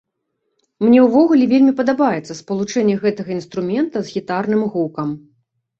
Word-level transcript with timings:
Мне 0.85 0.99
ўвогуле 1.07 1.45
вельмі 1.53 1.73
падабаецца 1.81 2.39
спалучэнне 2.41 2.95
гэтага 3.05 3.31
інструмента 3.39 3.97
з 4.11 4.19
гітарным 4.19 4.61
гукам. 4.75 5.09